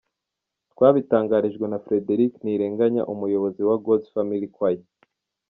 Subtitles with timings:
[0.71, 4.79] twabitangarijwe na Frederic Ntirenganya umuyobozi wa Gods Family Choir,.